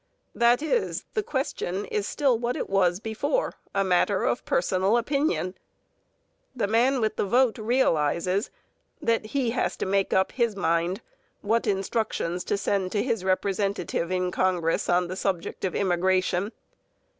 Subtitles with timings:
[0.33, 5.53] That is, the question is still what it was before: a matter of personal opinion!
[6.55, 8.49] The man with the vote realizes
[8.99, 11.01] that he has to make up his mind
[11.41, 16.51] what instructions to send to his representative in Congress on the subject of immigration.